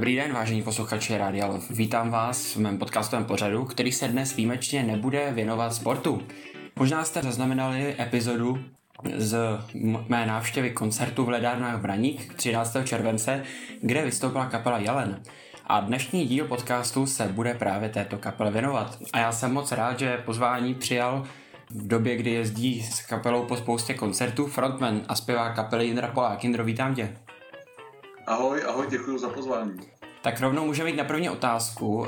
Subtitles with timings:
[0.00, 1.70] Dobrý den, vážení posluchači Rádia Lov.
[1.70, 6.22] Vítám vás v mém podcastovém pořadu, který se dnes výjimečně nebude věnovat sportu.
[6.76, 8.58] Možná jste zaznamenali epizodu
[9.16, 9.38] z
[10.08, 12.76] mé návštěvy koncertu v Ledárnách Braník 13.
[12.84, 13.42] července,
[13.82, 15.22] kde vystoupila kapela Jelen.
[15.66, 18.98] A dnešní díl podcastu se bude právě této kapele věnovat.
[19.12, 21.24] A já jsem moc rád, že pozvání přijal
[21.70, 26.44] v době, kdy jezdí s kapelou po spoustě koncertů frontman a zpěvá kapely Jindra Polák.
[26.44, 27.16] Jindro, vítám tě.
[28.30, 29.80] Ahoj, ahoj, děkuji za pozvání.
[30.22, 31.98] Tak rovnou můžeme jít na první otázku.
[31.98, 32.06] Uh,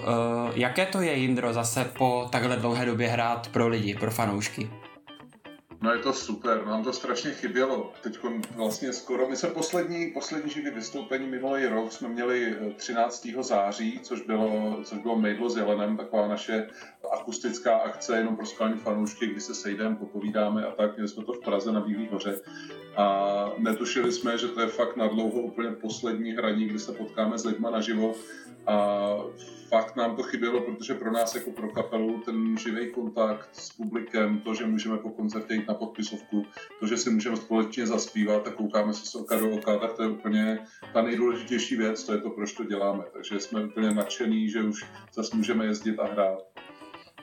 [0.54, 4.70] jaké to je, Jindro, zase po takhle dlouhé době hrát pro lidi, pro fanoušky?
[5.82, 7.92] No je to super, nám to strašně chybělo.
[8.02, 8.18] Teď
[8.56, 13.28] vlastně skoro, my se poslední, poslední živý vystoupení minulý rok jsme měli 13.
[13.38, 16.68] Eh, září, což bylo, což bylo Mejdlo s Jelenem, taková naše
[17.12, 20.96] akustická akce jenom pro skalní fanoušky, kdy se sejdeme, popovídáme a tak.
[20.96, 22.40] Měli jsme to v Praze na Bílý hoře
[22.96, 27.38] a netušili jsme, že to je fakt na dlouho úplně poslední hraní, kdy se potkáme
[27.38, 28.14] s lidma naživo
[28.66, 29.08] a
[29.72, 34.40] fakt nám to chybělo, protože pro nás jako pro kapelu ten živý kontakt s publikem,
[34.40, 36.46] to, že můžeme po koncertě jít na podpisovku,
[36.80, 40.02] to, že si můžeme společně zaspívat a koukáme se s oka do oka, tak to
[40.02, 40.58] je úplně
[40.92, 43.04] ta nejdůležitější věc, to je to, proč to děláme.
[43.12, 46.38] Takže jsme úplně nadšení, že už zase můžeme jezdit a hrát.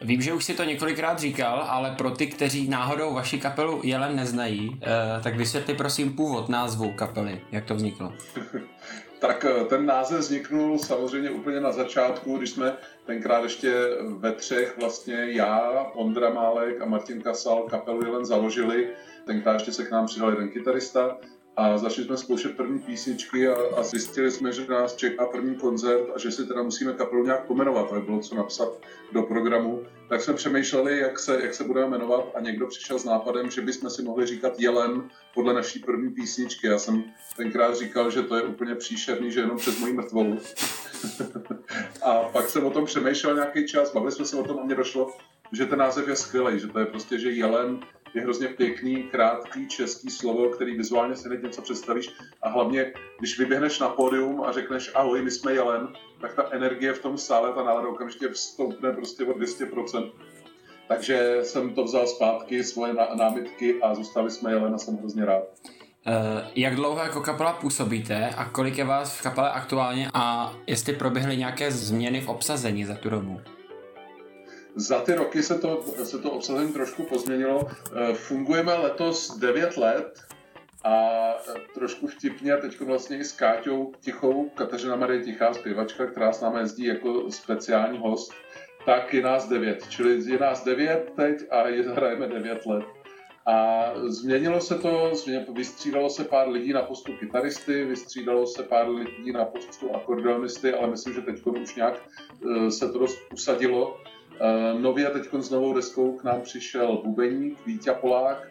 [0.01, 4.15] Vím, že už si to několikrát říkal, ale pro ty, kteří náhodou vaši kapelu Jelen
[4.15, 8.13] neznají, eh, tak vysvětli prosím původ názvu kapely, jak to vzniklo.
[9.19, 14.77] Tak eh, ten název vzniknul samozřejmě úplně na začátku, když jsme tenkrát ještě ve třech
[14.77, 18.89] vlastně já, Ondra Málek a Martin Kasal kapelu Jelen založili.
[19.25, 21.17] Tenkrát ještě se k nám přidal jeden kytarista
[21.59, 26.07] a začali jsme zkoušet první písničky a, a zjistili jsme, že nás čeká první koncert
[26.15, 28.69] a že si teda musíme kapelu nějak pomenovat, aby bylo co napsat
[29.11, 29.83] do programu.
[30.09, 33.61] Tak jsme přemýšleli, jak se, jak se budeme jmenovat a někdo přišel s nápadem, že
[33.61, 36.67] bychom si mohli říkat Jelen podle naší první písničky.
[36.67, 37.03] Já jsem
[37.37, 40.37] tenkrát říkal, že to je úplně příšerný, že jenom přes moji mrtvolu.
[42.01, 44.75] a pak jsem o tom přemýšlel nějaký čas, bavili jsme se o tom a mě
[44.75, 45.17] došlo,
[45.51, 47.79] že ten název je skvělý, že to je prostě, že Jelen
[48.13, 52.09] je hrozně pěkný, krátký český slovo, který vizuálně si hned něco představíš
[52.41, 55.87] a hlavně, když vyběhneš na pódium a řekneš ahoj, my jsme Jelen,
[56.21, 60.11] tak ta energie v tom sále, ta nálada okamžitě vstoupne prostě o 200%.
[60.87, 65.43] Takže jsem to vzal zpátky, svoje námitky a zůstali jsme Jelen a jsem hrozně rád.
[66.07, 66.13] Uh,
[66.55, 71.37] jak dlouho jako kapela působíte a kolik je vás v kapele aktuálně a jestli proběhly
[71.37, 73.41] nějaké změny v obsazení za tu dobu?
[74.79, 77.67] Za ty roky se to, se to obsazení trošku pozměnilo.
[77.67, 80.19] Eh, fungujeme letos 9 let
[80.83, 81.19] a
[81.73, 86.59] trošku vtipně teď vlastně i s Káťou Tichou, Kateřina Marie Tichá, zpěvačka, která s námi
[86.59, 88.33] jezdí jako speciální host,
[88.85, 89.85] tak je nás devět.
[89.89, 92.85] Čili je nás devět teď a je, hrajeme devět let.
[93.45, 95.11] A změnilo se to,
[95.53, 100.87] vystřídalo se pár lidí na postu kytaristy, vystřídalo se pár lidí na postu akordeonisty, ale
[100.87, 103.97] myslím, že teď už nějak eh, se to dost usadilo
[104.79, 108.47] nově teď s novou deskou k nám přišel bubeník Vítě Polák,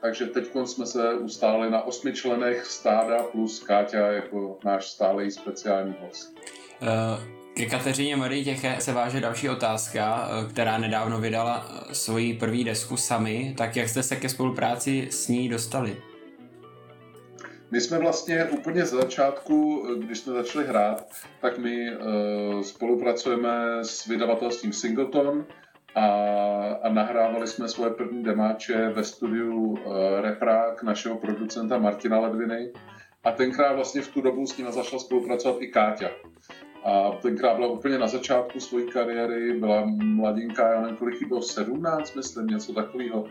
[0.00, 5.94] takže teď jsme se ustáli na osmi členech stáda plus Káťa jako náš stálý speciální
[6.00, 6.38] host.
[6.82, 12.64] Uh, ke Kateřině Marii Těche se váže další otázka, eh, která nedávno vydala svoji první
[12.64, 15.96] desku sami, tak jak jste se ke spolupráci s ní dostali?
[17.72, 21.06] My jsme vlastně úplně z začátku, když jsme začali hrát,
[21.40, 25.46] tak my uh, spolupracujeme s vydavatelstvím Singleton
[25.94, 26.06] a,
[26.82, 29.76] a nahrávali jsme svoje první demáče ve studiu uh,
[30.20, 32.72] Reprák našeho producenta Martina Ledviny.
[33.24, 36.10] A tenkrát vlastně v tu dobu s ním začala spolupracovat i Káťa.
[36.84, 41.42] A tenkrát byla úplně na začátku své kariéry, byla mladinka, já nevím, kolik jí bylo,
[41.42, 43.24] 17, myslím, něco takového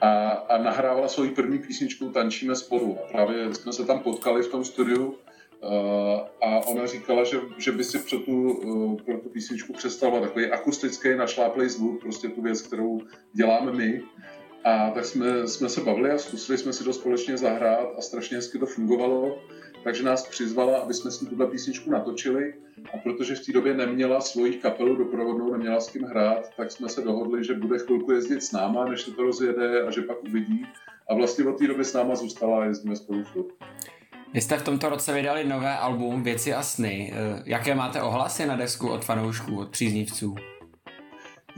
[0.00, 2.98] a, a nahrávala svoji první písničku Tančíme spolu.
[3.04, 5.70] A právě jsme se tam potkali v tom studiu uh,
[6.42, 10.46] a ona říkala, že, že by si pro tu, uh, pro tu písničku představovala takový
[10.46, 13.00] akustický našláplej zvuk, prostě tu věc, kterou
[13.32, 14.02] děláme my.
[14.64, 18.36] A tak jsme, jsme se bavili a zkusili jsme si to společně zahrát a strašně
[18.36, 19.38] hezky to fungovalo
[19.84, 22.54] takže nás přizvala, aby jsme s ní tuhle písničku natočili
[22.94, 26.88] a protože v té době neměla svoji kapelu doprovodnou, neměla s kým hrát, tak jsme
[26.88, 30.24] se dohodli, že bude chvilku jezdit s náma, než se to rozjede a že pak
[30.24, 30.66] uvidí.
[31.10, 33.46] A vlastně od té doby s náma zůstala a jezdíme spolu furt.
[34.34, 37.12] Vy jste v tomto roce vydali nové album Věci a sny.
[37.14, 40.34] Eh, jaké máte ohlasy na desku od fanoušků, od příznivců?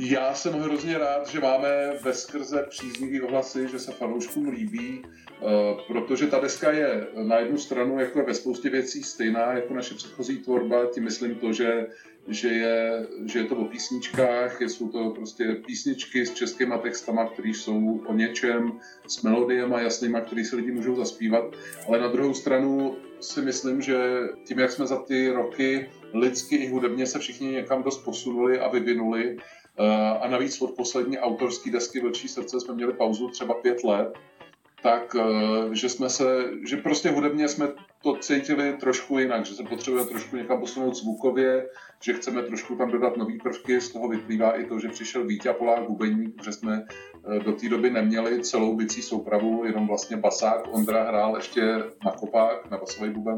[0.03, 1.69] Já jsem hrozně rád, že máme
[2.13, 5.45] skrze příznivý ohlasy, že se fanouškům líbí, eh,
[5.87, 10.39] protože ta deska je na jednu stranu jako ve spoustě věcí stejná jako naše předchozí
[10.39, 11.87] tvorba, tím myslím to, že,
[12.29, 17.49] že, je, že je to o písničkách, jsou to prostě písničky s českýma textama, které
[17.49, 18.73] jsou o něčem,
[19.07, 21.45] s melodiema jasnýma, které si lidi můžou zaspívat,
[21.89, 26.69] ale na druhou stranu si myslím, že tím, jak jsme za ty roky lidsky i
[26.69, 29.37] hudebně se všichni někam dost posunuli a vyvinuli.
[29.81, 34.19] Eh, a navíc od poslední autorské desky Vlčí srdce jsme měli pauzu třeba pět let,
[34.83, 37.69] tak eh, že jsme se, že prostě hudebně jsme
[38.03, 41.69] to cítili trošku jinak, že se potřebujeme trošku někam posunout zvukově,
[42.01, 45.53] že chceme trošku tam dodat nové prvky, z toho vyplývá i to, že přišel Vítě
[45.53, 46.87] Polák bubeník, že jsme
[47.37, 51.63] eh, do té doby neměli celou bicí soupravu, jenom vlastně basák, Ondra hrál ještě
[52.05, 53.37] na kopák, na basový buben.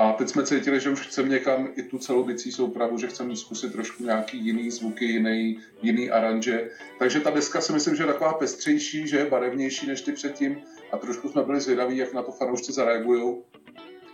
[0.00, 3.36] A teď jsme cítili, že už chceme někam i tu celou bicí soupravu, že chceme
[3.36, 6.70] zkusit trošku nějaký jiný zvuky, jiný, jiný aranže.
[6.98, 10.62] Takže ta deska si myslím, že je taková pestřejší, že je barevnější než ty předtím
[10.92, 13.34] a trošku jsme byli zvědaví, jak na to fanoušci zareagují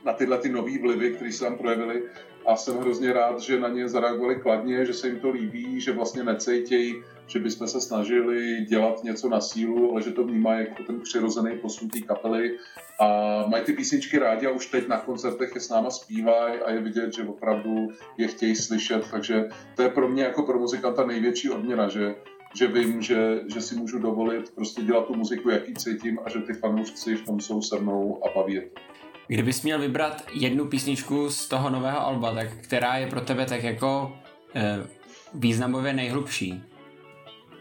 [0.07, 2.03] na tyhle ty nové vlivy, které se tam projevily.
[2.47, 5.93] A jsem hrozně rád, že na ně zareagovali kladně, že se jim to líbí, že
[5.93, 6.95] vlastně necejtějí,
[7.27, 11.59] že bychom se snažili dělat něco na sílu, ale že to vnímají jako ten přirozený
[11.59, 12.59] posun té kapely.
[13.01, 13.07] A
[13.47, 16.81] mají ty písničky rádi a už teď na koncertech je s náma zpívají a je
[16.81, 17.89] vidět, že opravdu
[18.19, 22.15] je chtějí slyšet, takže to je pro mě jako pro muzikanta největší odměna, že
[22.55, 26.39] že vím, že, že si můžu dovolit prostě dělat tu muziku, jaký cítím a že
[26.39, 28.81] ty fanoušci v tom jsou se mnou a baví je to.
[29.29, 33.63] Kdybys měl vybrat jednu písničku z toho nového alba, tak která je pro tebe tak
[33.63, 34.17] jako
[34.55, 34.87] eh,
[35.35, 36.63] významově nejhlubší?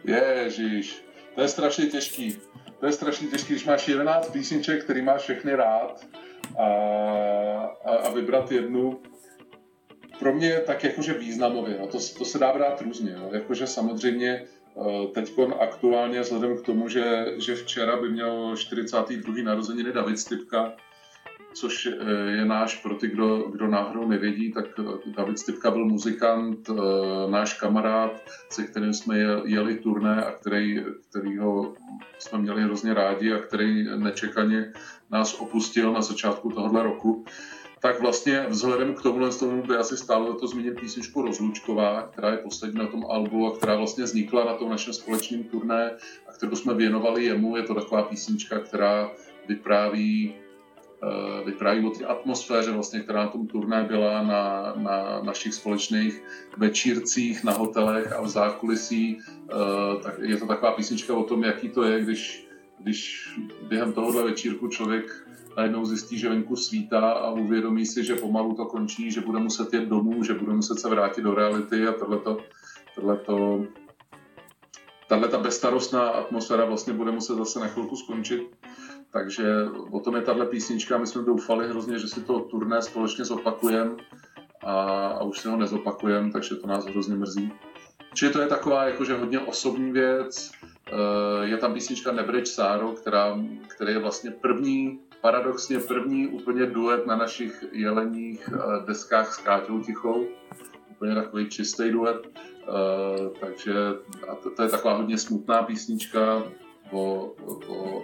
[0.03, 2.37] Ježíš, to je strašně těžký.
[2.79, 6.05] To je strašně těžký, když máš 11 písniček, který máš všechny rád
[6.59, 6.65] a,
[7.85, 9.01] a, a vybrat jednu.
[10.19, 13.15] Pro mě tak jakože významově, no, to, to se dá brát různě.
[13.15, 13.29] No.
[13.31, 19.33] Jakože samozřejmě eh, teď aktuálně vzhledem k tomu, že, že včera by měl 42.
[19.43, 20.73] narozeniny David Stipka,
[21.55, 25.85] což eh, je náš, pro ty, kdo, kdo náhodou nevědí, tak eh, David Stipka byl
[25.85, 26.73] muzikant, eh,
[27.31, 28.11] náš kamarád,
[28.49, 31.73] se kterým jsme jeli turné a který, kterýho
[32.19, 34.73] jsme měli hrozně rádi a který nečekaně
[35.11, 37.25] nás opustil na začátku tohohle roku.
[37.79, 42.37] Tak vlastně vzhledem k tomuhle tomu by asi stálo to zmínit písničku Rozlučková, která je
[42.37, 45.91] poslední na tom albu a která vlastně vznikla na tom našem společném turné
[46.27, 47.57] a kterou jsme věnovali jemu.
[47.57, 49.11] Je to taková písnička, která
[49.47, 50.33] vypráví
[51.03, 56.23] Eh, vypráví o té atmosféře, vlastně, která na tom turné byla na, na našich společných
[56.57, 59.19] večírcích, na hotelech a v zákulisí.
[59.19, 62.47] Eh, tak je to taková písnička o tom, jaký to je, když,
[62.79, 63.29] když
[63.67, 65.27] během tohohle večírku člověk
[65.57, 69.73] najednou zjistí, že venku svítá a uvědomí si, že pomalu to končí, že bude muset
[69.73, 72.37] jít domů, že bude muset se vrátit do reality a tohleto,
[72.95, 73.65] tohleto
[75.07, 78.55] tahle ta bezstarostná atmosféra vlastně bude muset zase na chvilku skončit.
[79.15, 79.45] Takže
[79.91, 80.97] o tom je tahle písnička.
[80.97, 83.95] My jsme doufali hrozně, že si to turné společně zopakujeme
[84.63, 84.73] a,
[85.07, 87.51] a už si ho nezopakujeme, takže to nás hrozně mrzí.
[88.13, 90.51] Čili to je taková jakože hodně osobní věc.
[90.87, 97.07] Eh, je tam písnička Nebreč Sáro, která, který je vlastně první, paradoxně první úplně duet
[97.07, 100.27] na našich jeleních eh, deskách s Káťou Tichou.
[100.91, 102.27] Úplně takový čistý duet.
[102.37, 103.73] Eh, takže
[104.29, 106.43] a to, to je taková hodně smutná písnička
[106.91, 107.33] o,
[107.67, 108.03] o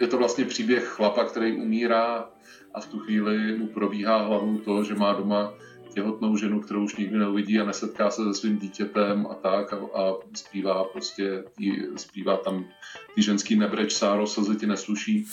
[0.00, 2.30] je to vlastně příběh chlapa, který umírá
[2.74, 5.54] a v tu chvíli mu probíhá hlavou to, že má doma
[5.94, 9.76] těhotnou ženu, kterou už nikdy neuvidí a nesetká se se svým dítětem a tak a,
[9.76, 12.64] a zpívá prostě, tý, zpívá tam
[13.14, 15.26] ty ženský nebreč, Sáro, slzy ti nesluší.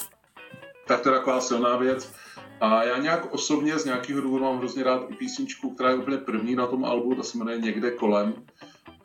[0.87, 2.13] Tak to je taková silná věc.
[2.61, 6.17] A já nějak osobně z nějakého důvodu mám hrozně rád i písničku, která je úplně
[6.17, 8.33] první na tom albu, ta se jmenuje Někde kolem.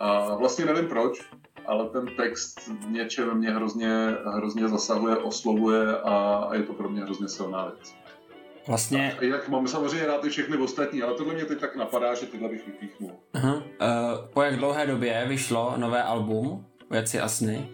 [0.00, 1.22] A vlastně nevím proč,
[1.66, 3.88] ale ten text v něčem mě hrozně,
[4.34, 7.94] hrozně zasahuje, oslovuje a, a je to pro mě hrozně silná věc.
[8.66, 9.16] Vlastně...
[9.18, 12.26] A jak mám samozřejmě rád i všechny ostatní, ale tohle mě teď tak napadá, že
[12.26, 13.10] tyhle bych vypíchnul.
[13.34, 13.56] Uh-huh.
[13.56, 13.62] Uh,
[14.32, 17.68] po jak dlouhé době vyšlo nové album Věci a sny?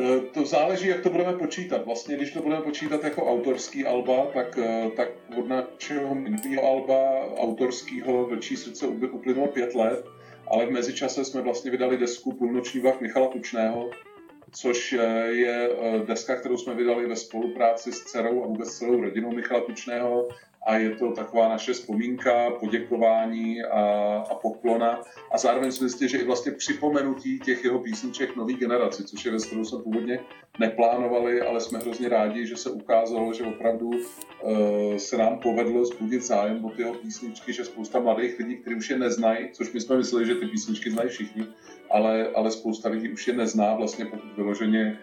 [0.00, 1.84] Eh, to záleží, jak to budeme počítat.
[1.84, 7.00] Vlastně, když to budeme počítat jako autorský alba, tak, eh, tak od našeho minulého alba
[7.38, 10.06] autorského Vlčí srdce uplynulo pět let
[10.50, 13.90] ale v mezičase jsme vlastně vydali desku Půlnoční vlak Michala Tučného,
[14.52, 14.92] což
[15.28, 19.60] je eh, deska, kterou jsme vydali ve spolupráci s dcerou a vůbec celou rodinou Michala
[19.60, 20.28] Tučného
[20.68, 23.80] a je to taková naše vzpomínka, poděkování a,
[24.30, 25.00] a poklona.
[25.32, 29.30] A zároveň si myslím, že i vlastně připomenutí těch jeho písniček nový generaci, což je
[29.30, 30.20] věc, kterou jsme původně
[30.58, 36.22] neplánovali, ale jsme hrozně rádi, že se ukázalo, že opravdu uh, se nám povedlo zbudit
[36.22, 39.96] zájem o jeho písničky, že spousta mladých lidí, kteří už je neznají, což my jsme
[39.96, 41.46] mysleli, že ty písničky znají všichni,
[41.90, 44.98] ale, ale spousta lidí už je nezná vlastně, pokud vyloženě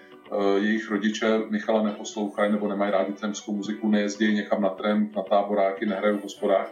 [0.58, 5.86] jejich rodiče Michala neposlouchají nebo nemají rádi tremskou muziku, nejezdí někam na trem, na táboráky,
[5.86, 6.72] nehrají v hospodách,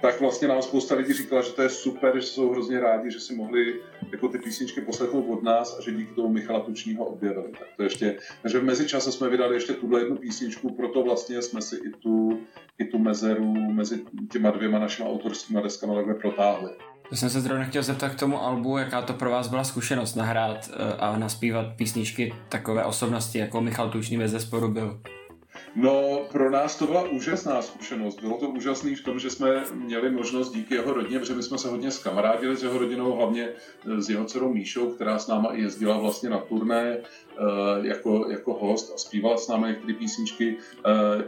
[0.00, 3.20] tak vlastně nám spousta lidí říkala, že to je super, že jsou hrozně rádi, že
[3.20, 3.80] si mohli
[4.12, 7.52] jako ty písničky poslechnout od nás a že díky tomu Michala Tučního objevili.
[7.58, 11.62] Tak to ještě, takže v mezičase jsme vydali ještě tuhle jednu písničku, proto vlastně jsme
[11.62, 12.40] si i tu,
[12.78, 16.70] i tu mezeru mezi těma dvěma našimi autorskými deskami takhle protáhli.
[17.10, 20.14] To jsem se zrovna chtěl zeptat k tomu albu, jaká to pro vás byla zkušenost
[20.14, 25.00] nahrát eh, a naspívat písničky takové osobnosti, jako Michal Tučný ve zesporu byl.
[25.76, 28.20] No, pro nás to byla úžasná zkušenost.
[28.20, 31.58] Bylo to úžasný v tom, že jsme měli možnost díky jeho rodině, protože my jsme
[31.58, 35.52] se hodně skamarádili s jeho rodinou, hlavně eh, s jeho dcerou Míšou, která s náma
[35.52, 37.02] jezdila vlastně na turné eh,
[37.82, 40.56] jako, jako host a zpívala s námi některé písničky.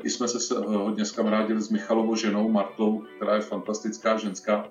[0.03, 4.69] I jsme se hodně skamarádili s Michalovou ženou Martou, která je fantastická ženská.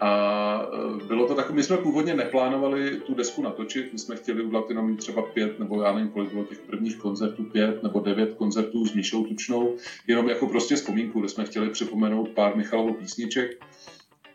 [0.00, 0.62] A
[1.02, 4.68] e, bylo to tak, my jsme původně neplánovali tu desku natočit, my jsme chtěli udělat
[4.68, 8.86] jenom třeba pět, nebo já nevím, kolik bylo těch prvních koncertů, pět nebo devět koncertů
[8.86, 9.76] s Míšou Tučnou,
[10.06, 13.64] jenom jako prostě vzpomínku, kde jsme chtěli připomenout pár Michalovo písniček.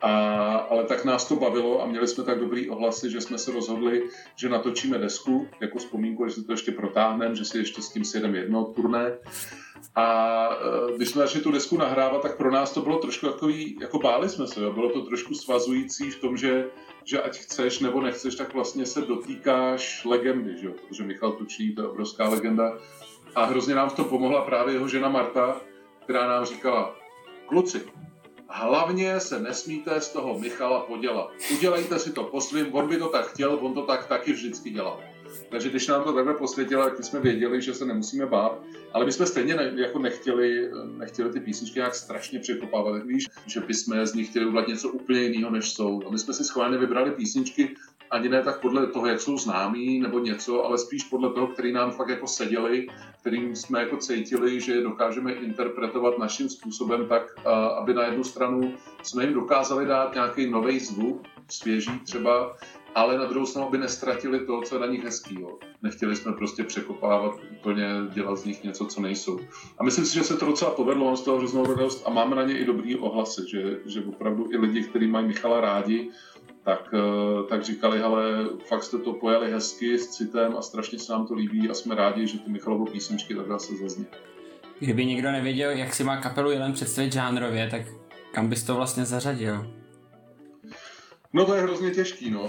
[0.02, 3.52] A, ale tak nás to bavilo a měli jsme tak dobrý ohlasy, že jsme se
[3.52, 4.04] rozhodli,
[4.36, 8.06] že natočíme desku jako vzpomínku, že si to ještě protáhneme, že si ještě s tím
[8.06, 9.18] sjedeme jedno turné.
[9.96, 13.78] A e, když jsme začali tu desku nahrávat, tak pro nás to bylo trošku takový,
[13.82, 14.74] jako báli jsme se, jo?
[14.74, 16.66] bylo to trošku svazující v tom, že,
[17.04, 21.82] že ať chceš nebo nechceš, tak vlastně se dotýkáš legendy, že protože Michal Tučný, to
[21.82, 22.78] je obrovská legenda.
[23.36, 25.62] A hrozně nám v tom pomohla právě jeho žena Marta,
[26.04, 26.96] která nám říkala,
[27.46, 27.82] kluci,
[28.56, 31.32] hlavně se nesmíte z toho Michala podělat.
[31.54, 34.70] Udělejte si to po svým, on by to tak chtěl, on to tak taky vždycky
[34.70, 35.15] dělal.
[35.50, 38.60] Takže když nám to takhle posvětilo, tak jsme věděli, že se nemusíme bát,
[38.94, 43.04] ale my jsme stejně ne, jako nechtěli, nechtěli ty písničky nějak strašně překopávat.
[43.04, 46.02] Víš, že bychom z nich chtěli udělat něco úplně jiného, než jsou.
[46.08, 47.76] A my jsme si schválně vybrali písničky,
[48.12, 51.74] ani ne tak podle toho, jak jsou známí nebo něco, ale spíš podle toho, který
[51.74, 52.88] nám fakt jako seděli,
[53.22, 57.40] kterým jsme jako cítili, že dokážeme interpretovat naším způsobem tak,
[57.78, 62.58] aby na jednu stranu jsme jim dokázali dát nějaký nový zvuk, svěží třeba,
[62.96, 65.60] ale na druhou stranu by nestratili to, co je na nich hezkýho.
[65.82, 69.40] Nechtěli jsme prostě překopávat úplně, dělat z nich něco, co nejsou.
[69.78, 72.36] A myslím si, že se to docela povedlo, on z toho hroznou radost a máme
[72.36, 76.10] na ně i dobrý ohlasy, že, že opravdu i lidi, kteří mají Michala rádi,
[76.64, 81.12] tak, eh, tak říkali, ale fakt jste to pojali hezky s citem a strašně se
[81.12, 84.06] nám to líbí a jsme rádi, že ty Michalovo písničky takhle se zazní.
[84.80, 87.82] Kdyby někdo nevěděl, jak si má kapelu Jelen představit žánrově, tak
[88.32, 89.85] kam bys to vlastně zařadil?
[91.36, 92.48] No to je hrozně těžký, no.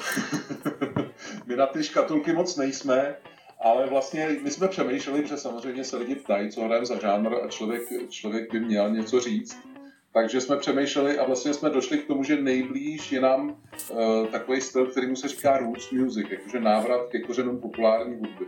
[1.47, 3.17] my na ty škatulky moc nejsme,
[3.65, 7.49] ale vlastně my jsme přemýšleli, že samozřejmě se lidi ptají, co hrajeme za žánr a
[7.49, 9.59] člověk, člověk by měl něco říct.
[10.13, 13.57] Takže jsme přemýšleli a vlastně jsme došli k tomu, že nejblíž je nám
[14.31, 18.47] takový styl, který se říká roots music, jakože návrat ke kořenům populární hudby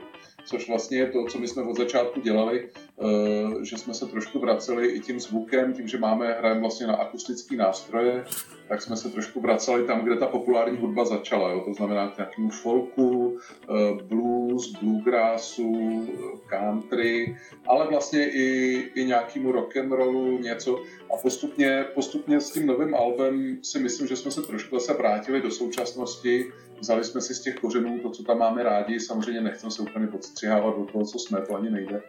[0.49, 4.39] což vlastně je to, co my jsme od začátku dělali, eh, že jsme se trošku
[4.39, 8.25] vraceli i tím zvukem, tím, že máme, hrajeme vlastně na akustické nástroje,
[8.69, 11.61] tak jsme se trošku vraceli tam, kde ta populární hudba začala, jo?
[11.61, 16.07] to znamená k nějakému folku, eh, blues, bluegrassu,
[16.47, 20.83] country, ale vlastně i, i nějakému rock and rollu, něco.
[21.15, 25.18] A postupně, postupně s tím novým albem si myslím, že jsme se trošku zase vrátili
[25.43, 29.71] do současnosti, vzali jsme si z těch kořenů to, co tam máme rádi, samozřejmě nechceme
[29.71, 32.03] se úplně podstřihávat do toho, co jsme, to ani nejde,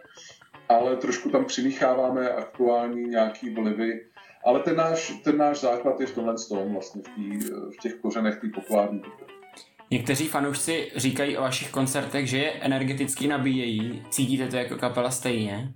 [0.68, 4.00] ale trošku tam přimícháváme aktuální nějaký vlivy,
[4.44, 7.94] ale ten náš, ten náš základ je v tomhle tom vlastně, v, tý, v těch
[7.94, 9.02] kořenech té populární
[9.92, 14.02] Někteří fanoušci říkají o vašich koncertech, že je energeticky nabíjejí.
[14.10, 15.72] Cítíte to jako kapela stejně?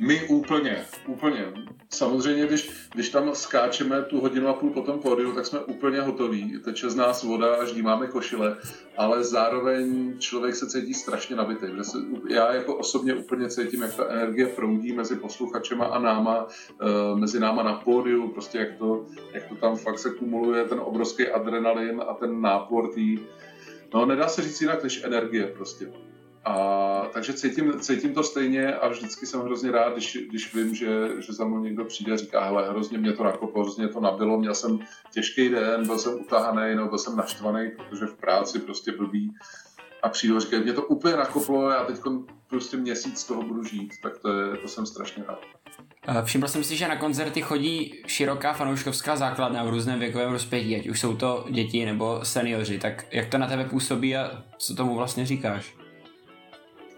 [0.00, 1.52] My úplně, úplně.
[1.90, 6.00] Samozřejmě, když, když tam skáčeme tu hodinu a půl po tom pódiu, tak jsme úplně
[6.00, 6.58] hotoví.
[6.64, 8.56] Teče z nás voda, až máme košile,
[8.96, 11.66] ale zároveň člověk se cítí strašně nabitý.
[11.82, 11.98] Se,
[12.30, 16.46] já jako osobně úplně cítím, jak ta energie proudí mezi posluchačema a náma,
[16.80, 20.80] e, mezi náma na pódiu, prostě jak to, jak to tam fakt se kumuluje ten
[20.80, 23.18] obrovský adrenalin a ten nápor tý,
[23.94, 25.92] No, nedá se říct jinak než energie prostě.
[26.44, 31.08] A, takže cítím, cítím to stejně a vždycky jsem hrozně rád, když, když vím, že,
[31.18, 34.38] že za mnou někdo přijde a říká, hele, hrozně mě to nakoplo, hrozně to nabilo,
[34.38, 34.78] měl jsem
[35.12, 39.34] těžký den, byl jsem utahaný, nebo byl jsem naštvaný, protože v práci prostě blbý.
[40.02, 41.96] A přijdu a říkají, mě to úplně nakoplo, já teď
[42.48, 45.38] prostě měsíc z toho budu žít, tak to, je, to jsem strašně rád.
[46.24, 50.88] Všiml jsem si, že na koncerty chodí široká fanouškovská základna v různém věkovém rozpětí, ať
[50.88, 54.94] už jsou to děti nebo seniori, tak jak to na tebe působí a co tomu
[54.94, 55.83] vlastně říkáš?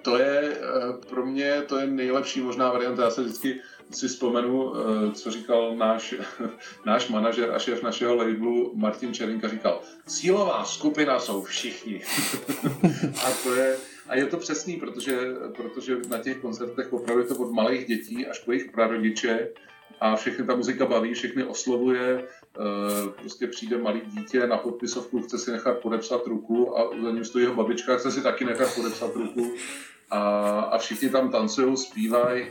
[0.06, 3.02] To je eh, pro mě to je nejlepší možná varianta.
[3.02, 3.60] Já se vždycky
[3.90, 6.14] si vzpomenu, eh, co říkal náš,
[6.86, 12.02] náš manažer a šéf našeho labelu Martin Čerinka, říkal, cílová skupina jsou všichni.
[13.26, 13.76] a to je,
[14.08, 15.18] a je to přesný, protože,
[15.56, 19.48] protože na těch koncertech opravdu je to od malých dětí až po jejich prarodiče
[20.00, 25.38] a všechny ta muzika baví, všechny oslovuje, eh, prostě přijde malý dítě na podpisovku, chce
[25.38, 29.16] si nechat podepsat ruku a za ním stojí jeho babička, chce si taky nechat podepsat
[29.16, 29.52] ruku
[30.10, 30.18] a,
[30.60, 32.46] a všichni tam tancují, zpívají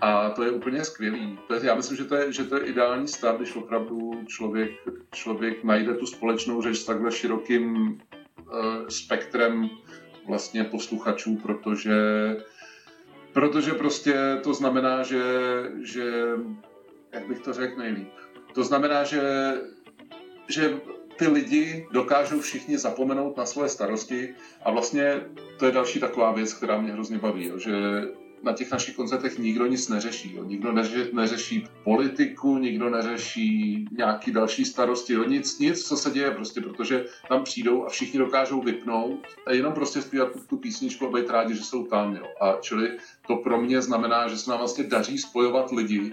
[0.00, 1.38] A to je úplně skvělý.
[1.48, 4.70] To je, já myslím, že to, je, že to je ideální stav, když opravdu člověk,
[5.12, 9.70] člověk najde tu společnou řeč s takhle širokým uh, spektrem
[10.26, 11.96] vlastně posluchačů, protože,
[13.32, 15.22] protože prostě to znamená, že,
[15.82, 16.12] že
[17.12, 18.08] jak bych to řekl nejlíp,
[18.54, 19.22] to znamená, že,
[20.48, 20.80] že
[21.18, 25.20] ty lidi dokážou všichni zapomenout na svoje starosti a vlastně
[25.58, 27.72] to je další taková věc, která mě hrozně baví, jo, že
[28.42, 30.34] na těch našich koncertech nikdo nic neřeší.
[30.36, 30.44] Jo.
[30.44, 35.24] Nikdo neři, neřeší politiku, nikdo neřeší nějaký další starosti, jo.
[35.24, 39.72] Nic, nic, co se děje prostě, protože tam přijdou a všichni dokážou vypnout a jenom
[39.72, 42.16] prostě zpívat tu, tu písničku a být rádi, že jsou tam.
[42.16, 42.26] Jo.
[42.40, 42.90] A čili
[43.26, 46.12] to pro mě znamená, že se nám vlastně daří spojovat lidi,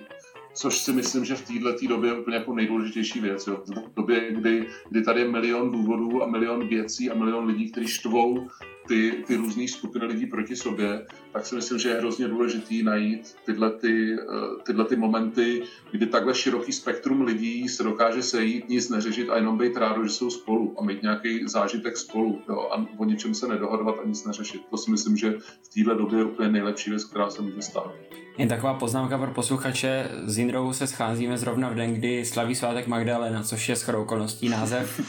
[0.59, 3.47] což si myslím, že v této době je úplně jako nejdůležitější věc.
[3.47, 3.63] Jo.
[3.65, 7.87] V době, kdy, kdy tady je milion důvodů a milion věcí a milion lidí, kteří
[7.87, 8.47] štvou
[8.87, 13.35] ty, ty různé skupiny lidí proti sobě, tak si myslím, že je hrozně důležitý najít
[13.45, 18.89] tyhle, ty, eh, tyhle ty momenty, kdy takhle široký spektrum lidí se dokáže sejít, nic
[18.89, 22.87] neřešit a jenom být rádo, že jsou spolu a mít nějaký zážitek spolu jo, a
[22.97, 24.61] o ničem se nedohadovat a nic neřešit.
[24.69, 27.95] To si myslím, že v téhle době je úplně nejlepší věc, která se může stát.
[28.39, 30.09] Jen taková poznámka pro posluchače.
[30.25, 34.49] S Jindrou se scházíme zrovna v den, kdy slaví svátek Magdalena, což je shodou okolností
[34.49, 35.01] název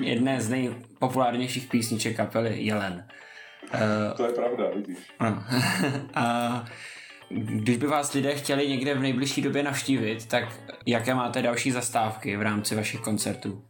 [0.00, 3.04] jedné z nejpopulárnějších písniček kapely Jelen.
[3.74, 4.98] Uh, to je pravda, vidíš.
[5.20, 5.28] Uh,
[6.16, 6.66] uh,
[7.28, 10.44] když by vás lidé chtěli někde v nejbližší době navštívit, tak
[10.86, 13.62] jaké máte další zastávky v rámci vašich koncertů?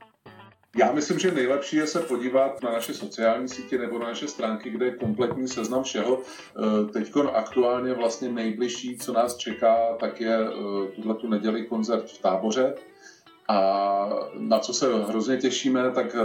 [0.79, 4.71] Já myslím, že nejlepší je se podívat na naše sociální sítě nebo na naše stránky,
[4.71, 6.23] kde je kompletní seznam všeho.
[6.23, 12.11] Eh, Teď aktuálně vlastně nejbližší, co nás čeká, tak je eh, tuhle tu neděli koncert
[12.11, 12.75] v táboře.
[13.49, 14.09] A
[14.39, 16.17] na co se hrozně těšíme, tak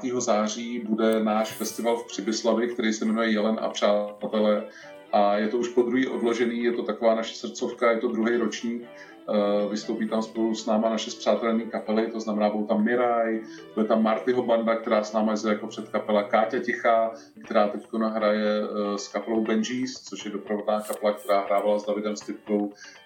[0.00, 0.12] 5.
[0.16, 4.64] Eh, září bude náš festival v Přibyslavi, který se jmenuje Jelen a přátelé.
[5.12, 8.36] A je to už po druhý odložený, je to taková naše srdcovka, je to druhý
[8.36, 8.82] ročník
[9.70, 13.40] vystoupí tam spolu s náma naše zpřátelené kapely, to znamená, budou tam Miraj,
[13.74, 17.10] bude tam Martyho banda, která s náma je jako předkapela Káťa Tichá,
[17.44, 22.16] která teď nahraje eh, s kapelou Benjis, což je doprovodná kapela, která hrávala s Davidem
[22.16, 22.72] Stipkou.
[22.72, 23.01] Eh,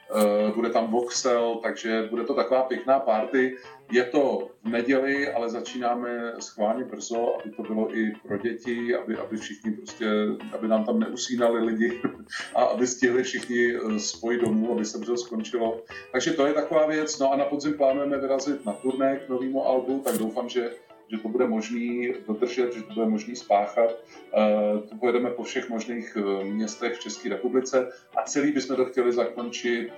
[0.55, 3.57] bude tam voxel, takže bude to taková pěkná party.
[3.91, 9.17] Je to v neděli, ale začínáme schválně brzo, aby to bylo i pro děti, aby,
[9.17, 10.07] aby všichni prostě,
[10.53, 12.03] aby nám tam neusínali lidi
[12.55, 15.83] a aby stihli všichni eh, spojit domů, aby se brzo skončilo.
[16.13, 17.19] Takže to je taková věc.
[17.19, 20.71] No a na podzim plánujeme vyrazit na turné k novému albu, tak doufám, že
[21.11, 23.91] že to bude možný dodržet, že to bude možný spáchat.
[23.91, 28.85] Eh, to pojedeme po všech možných eh, městech v České republice a celý bychom to
[28.85, 29.91] chtěli zakončit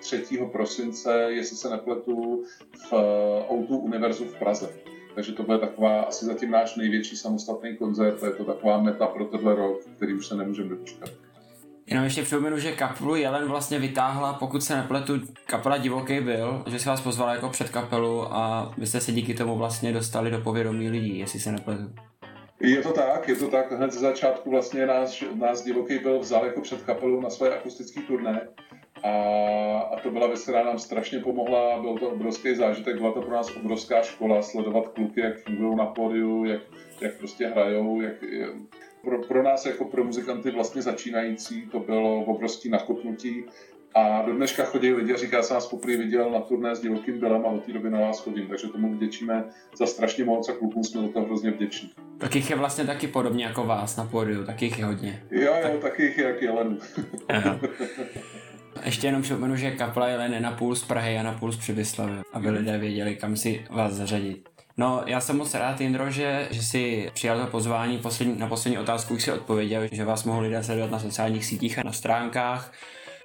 [0.00, 0.22] 3.
[0.40, 2.44] Eh, prosince, jestli se nepletu,
[2.90, 2.92] v
[3.50, 4.74] Outu Univerzu v Praze.
[5.14, 9.06] Takže to bude taková asi zatím náš největší samostatný koncert a je to taková meta
[9.06, 11.10] pro tenhle rok, který už se nemůžeme dočkat.
[11.86, 16.78] Jenom ještě připomenu, že kapelu Jelen vlastně vytáhla, pokud se nepletu, kapela Divoký byl, že
[16.78, 20.40] se vás pozvala jako před kapelu a vy jste se díky tomu vlastně dostali do
[20.40, 21.92] povědomí lidí, jestli se nepletu.
[22.60, 23.72] Je to tak, je to tak.
[23.72, 28.00] Hned ze začátku vlastně nás, nás Divoký byl vzal jako před kapelu na svoje akustické
[28.00, 28.48] turné
[29.02, 29.10] a,
[29.78, 33.36] a to byla věc, která nám strašně pomohla, byl to obrovský zážitek, byla to pro
[33.36, 36.60] nás obrovská škola, sledovat kluky, jak fungují na pódiu, jak,
[37.00, 38.22] jak prostě hrajou, jak,
[39.02, 43.44] pro, pro nás jako pro muzikanty vlastně začínající to bylo obrovský nakopnutí
[43.94, 47.20] a do dneška chodí lidi a říká, jsem vás poprvé viděl na turné s divokým
[47.20, 49.44] Bělem a od té doby na vás chodím, takže tomu vděčíme
[49.78, 51.90] za strašně moc a klukům jsme za to hrozně vděční.
[52.18, 55.22] Tak jich je vlastně taky podobně jako vás na pódiu, tak jich je hodně.
[55.30, 56.78] Jo, jo, tak, jich je jak jelenů.
[58.84, 61.56] Ještě jenom připomenu, že kapela Jelen je na půl z Prahy a na půl z
[61.56, 64.51] Přibyslavy, aby lidé věděli, kam si vás zařadit.
[64.76, 67.98] No, já jsem moc rád, Jindro, že, že si přijal to pozvání.
[67.98, 71.78] Poslední, na poslední otázku už si odpověděl, že vás mohou lidé sledovat na sociálních sítích
[71.78, 72.72] a na stránkách.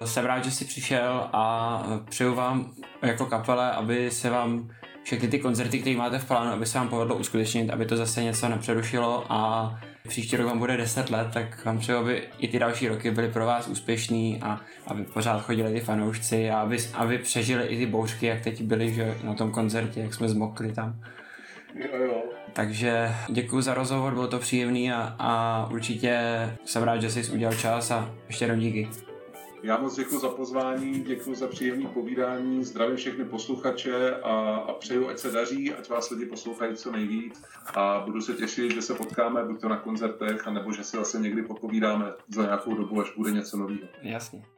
[0.05, 4.69] Jsem rád, že jsi přišel a přeju vám jako kapele, aby se vám
[5.03, 8.23] všechny ty koncerty, které máte v plánu, aby se vám povedlo uskutečnit, aby to zase
[8.23, 9.73] něco nepřerušilo a
[10.07, 13.27] příští rok vám bude 10 let, tak vám přeju, aby i ty další roky byly
[13.27, 17.85] pro vás úspěšný a aby pořád chodili ty fanoušci a aby, aby přežili i ty
[17.85, 21.01] bouřky, jak teď byli že, na tom koncertě, jak jsme zmokli tam.
[21.75, 22.23] Jo, jo.
[22.53, 26.19] Takže děkuji za rozhovor, bylo to příjemný a, a určitě
[26.65, 28.89] jsem rád, že jsi udělal čas a ještě jednou díky.
[29.63, 35.09] Já moc děkuji za pozvání, děkuji za příjemné povídání, zdravím všechny posluchače a, a přeju,
[35.09, 37.43] ať se daří, ať vás lidi poslouchají co nejvíc
[37.75, 41.19] a budu se těšit, že se potkáme buď to na koncertech, anebo že si zase
[41.19, 43.87] někdy popovídáme za nějakou dobu, až bude něco nového.
[44.01, 44.56] Jasně.